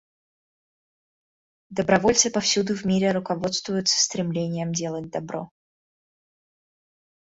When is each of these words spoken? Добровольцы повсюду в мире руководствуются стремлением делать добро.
Добровольцы 1.69 2.31
повсюду 2.31 2.73
в 2.75 2.83
мире 2.87 3.11
руководствуются 3.11 4.01
стремлением 4.03 4.71
делать 4.73 5.11
добро. 5.11 5.51